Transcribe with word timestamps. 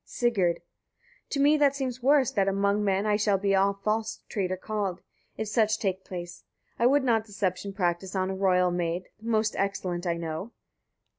Sigurd. 0.03 0.55
40. 1.29 1.29
To 1.29 1.39
me 1.41 1.57
that 1.57 1.75
seems 1.75 2.01
worst, 2.01 2.33
that 2.35 2.47
among 2.47 2.83
men 2.83 3.05
I 3.05 3.17
shall 3.17 3.37
be 3.37 3.53
a 3.53 3.71
false 3.83 4.23
traitor 4.29 4.57
called, 4.57 5.03
if 5.37 5.47
such 5.47 5.77
take 5.77 6.03
place. 6.03 6.43
I 6.79 6.87
would 6.87 7.03
not 7.03 7.23
deception 7.25 7.71
practise 7.71 8.15
on 8.15 8.31
a 8.31 8.35
royal 8.35 8.71
maid 8.71 9.03
the 9.21 9.29
most 9.29 9.55
excellent 9.55 10.07
I 10.07 10.15
know. 10.17 10.53